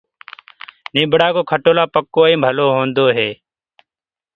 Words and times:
نيٚڀڙآ 0.93 1.27
ڪو 1.35 1.41
کٽولآ 1.51 1.83
پڪو 1.93 2.21
ائينٚ 2.27 2.41
ڀلو 2.43 2.65
هونٚدو 2.75 3.05
هي 3.17 3.29